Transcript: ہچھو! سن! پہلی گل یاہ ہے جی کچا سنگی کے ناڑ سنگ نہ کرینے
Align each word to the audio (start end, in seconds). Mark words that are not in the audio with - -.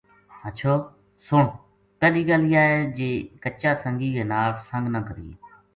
ہچھو! 0.41 0.73
سن! 1.25 1.43
پہلی 1.99 2.21
گل 2.29 2.43
یاہ 2.53 2.67
ہے 2.71 2.81
جی 2.97 3.11
کچا 3.43 3.71
سنگی 3.83 4.09
کے 4.15 4.23
ناڑ 4.31 4.49
سنگ 4.69 4.85
نہ 4.93 4.99
کرینے 5.07 5.35